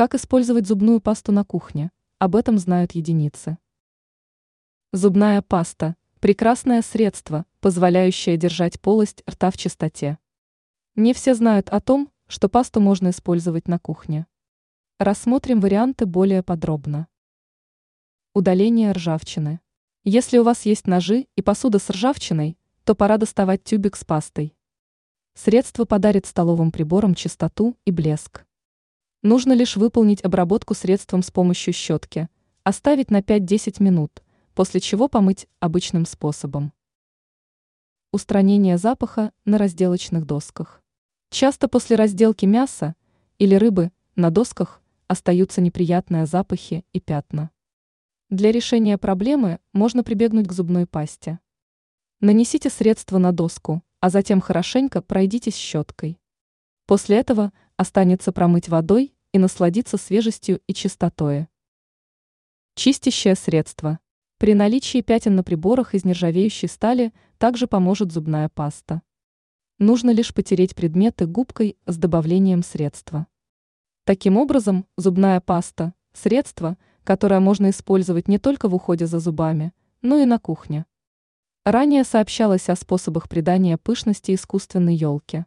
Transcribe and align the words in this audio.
Как 0.00 0.14
использовать 0.14 0.66
зубную 0.66 0.98
пасту 0.98 1.30
на 1.30 1.44
кухне? 1.44 1.90
Об 2.18 2.34
этом 2.34 2.56
знают 2.56 2.92
единицы. 2.92 3.58
Зубная 4.92 5.42
паста– 5.42 5.94
прекрасное 6.20 6.80
средство, 6.80 7.44
позволяющее 7.60 8.38
держать 8.38 8.80
полость 8.80 9.22
рта 9.28 9.50
в 9.50 9.58
чистоте. 9.58 10.16
Не 10.94 11.12
все 11.12 11.34
знают 11.34 11.68
о 11.68 11.80
том, 11.82 12.10
что 12.28 12.48
пасту 12.48 12.80
можно 12.80 13.10
использовать 13.10 13.68
на 13.68 13.78
кухне. 13.78 14.26
Рассмотрим 14.98 15.60
варианты 15.60 16.06
более 16.06 16.42
подробно. 16.42 17.06
Удаление 18.32 18.92
ржавчины. 18.92 19.60
Если 20.04 20.38
у 20.38 20.44
вас 20.44 20.64
есть 20.64 20.86
ножи 20.86 21.26
и 21.36 21.42
посуда 21.42 21.78
с 21.78 21.90
ржавчиной, 21.90 22.56
то 22.84 22.94
пора 22.94 23.18
доставать 23.18 23.64
тюбик 23.64 23.96
с 23.96 24.04
пастой. 24.06 24.56
Средство 25.34 25.84
подарит 25.84 26.24
столовым 26.24 26.72
приборам 26.72 27.14
чистоту 27.14 27.76
и 27.84 27.90
блеск. 27.90 28.46
Нужно 29.22 29.52
лишь 29.52 29.76
выполнить 29.76 30.24
обработку 30.24 30.72
средством 30.72 31.22
с 31.22 31.30
помощью 31.30 31.74
щетки, 31.74 32.30
оставить 32.62 33.10
на 33.10 33.20
5-10 33.20 33.82
минут, 33.82 34.22
после 34.54 34.80
чего 34.80 35.08
помыть 35.08 35.46
обычным 35.58 36.06
способом. 36.06 36.72
Устранение 38.12 38.78
запаха 38.78 39.32
на 39.44 39.58
разделочных 39.58 40.24
досках. 40.24 40.82
Часто 41.28 41.68
после 41.68 41.96
разделки 41.96 42.46
мяса 42.46 42.94
или 43.38 43.54
рыбы 43.56 43.92
на 44.16 44.30
досках 44.30 44.80
остаются 45.06 45.60
неприятные 45.60 46.24
запахи 46.24 46.86
и 46.94 46.98
пятна. 46.98 47.50
Для 48.30 48.50
решения 48.52 48.96
проблемы 48.96 49.58
можно 49.74 50.02
прибегнуть 50.02 50.48
к 50.48 50.52
зубной 50.52 50.86
пасте. 50.86 51.40
Нанесите 52.20 52.70
средство 52.70 53.18
на 53.18 53.32
доску, 53.32 53.82
а 54.00 54.08
затем 54.08 54.40
хорошенько 54.40 55.02
пройдитесь 55.02 55.56
щеткой. 55.56 56.18
После 56.86 57.18
этого 57.18 57.52
останется 57.80 58.30
промыть 58.30 58.68
водой 58.68 59.14
и 59.32 59.38
насладиться 59.38 59.96
свежестью 59.96 60.60
и 60.66 60.74
чистотой. 60.74 61.48
Чистящее 62.74 63.34
средство. 63.34 64.00
При 64.36 64.52
наличии 64.52 65.00
пятен 65.00 65.34
на 65.34 65.42
приборах 65.42 65.94
из 65.94 66.04
нержавеющей 66.04 66.68
стали 66.68 67.14
также 67.38 67.66
поможет 67.66 68.12
зубная 68.12 68.50
паста. 68.50 69.00
Нужно 69.78 70.10
лишь 70.10 70.34
потереть 70.34 70.74
предметы 70.74 71.24
губкой 71.24 71.78
с 71.86 71.96
добавлением 71.96 72.62
средства. 72.62 73.26
Таким 74.04 74.36
образом, 74.36 74.84
зубная 74.98 75.40
паста– 75.40 75.94
средство, 76.12 76.76
которое 77.02 77.40
можно 77.40 77.70
использовать 77.70 78.28
не 78.28 78.38
только 78.38 78.68
в 78.68 78.74
уходе 78.74 79.06
за 79.06 79.20
зубами, 79.20 79.72
но 80.02 80.18
и 80.18 80.26
на 80.26 80.38
кухне. 80.38 80.84
Ранее 81.64 82.04
сообщалось 82.04 82.68
о 82.68 82.76
способах 82.76 83.30
придания 83.30 83.78
пышности 83.78 84.34
искусственной 84.34 84.96
елке. 84.96 85.46